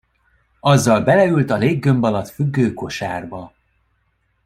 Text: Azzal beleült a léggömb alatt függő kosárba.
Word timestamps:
Azzal 0.59 1.03
beleült 1.03 1.49
a 1.49 1.55
léggömb 1.57 2.03
alatt 2.03 2.29
függő 2.29 2.73
kosárba. 2.73 3.53